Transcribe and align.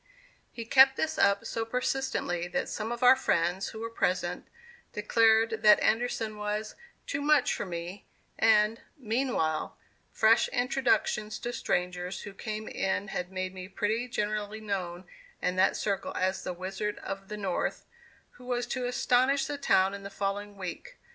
He 0.51 0.65
kept 0.65 0.95
this 0.95 1.19
up 1.19 1.45
so 1.45 1.63
persistently 1.63 2.47
that 2.47 2.67
some 2.67 2.91
of 2.91 3.03
our 3.03 3.15
friends 3.15 3.67
who 3.67 3.81
were 3.81 3.91
present, 3.91 4.47
declared 4.93 5.61
that 5.61 5.79
Anderson 5.79 6.37
was 6.37 6.73
"too 7.05 7.21
much 7.21 7.53
for 7.53 7.67
me," 7.67 8.07
and, 8.39 8.81
meanwhile, 8.97 9.77
fresh 10.11 10.47
introductions 10.47 11.37
to 11.37 11.53
strangers 11.53 12.21
who 12.21 12.33
came 12.33 12.67
in, 12.67 13.09
had 13.09 13.31
made 13.31 13.53
me 13.53 13.67
pretty 13.67 14.07
generally 14.07 14.59
known 14.59 15.05
in 15.39 15.55
that 15.57 15.77
circle 15.77 16.15
as 16.17 16.41
the 16.43 16.51
"Wizard 16.51 16.97
of 17.03 17.27
the 17.27 17.37
North," 17.37 17.85
who 18.31 18.45
was 18.45 18.65
to 18.65 18.87
astonish 18.87 19.45
the 19.45 19.55
town 19.59 19.93
in 19.93 20.01
the 20.01 20.09
following 20.09 20.57
week. 20.57 20.97